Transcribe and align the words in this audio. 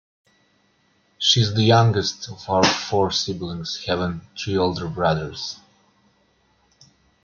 She 1.19 1.41
is 1.41 1.53
the 1.53 1.61
youngest 1.61 2.27
of 2.27 2.41
four 2.73 3.11
siblings, 3.11 3.85
having 3.85 4.21
three 4.35 4.57
older 4.57 4.87
brothers. 4.87 5.59